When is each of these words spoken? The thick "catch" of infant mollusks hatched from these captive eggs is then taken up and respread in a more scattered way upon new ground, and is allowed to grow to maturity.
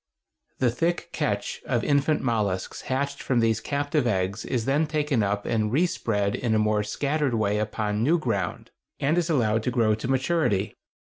The 0.57 0.71
thick 0.71 1.09
"catch" 1.11 1.61
of 1.63 1.83
infant 1.83 2.21
mollusks 2.23 2.81
hatched 2.89 3.21
from 3.21 3.39
these 3.39 3.59
captive 3.59 4.07
eggs 4.07 4.45
is 4.45 4.65
then 4.65 4.87
taken 4.87 5.21
up 5.21 5.45
and 5.45 5.71
respread 5.71 6.33
in 6.35 6.55
a 6.55 6.57
more 6.57 6.81
scattered 6.81 7.35
way 7.35 7.59
upon 7.59 8.01
new 8.01 8.17
ground, 8.17 8.71
and 8.99 9.15
is 9.15 9.29
allowed 9.29 9.61
to 9.61 9.69
grow 9.69 9.93
to 9.93 10.07
maturity. 10.07 10.75